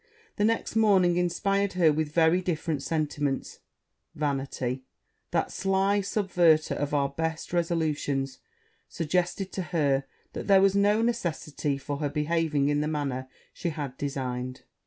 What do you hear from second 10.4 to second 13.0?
there was no necessity for her behaving in the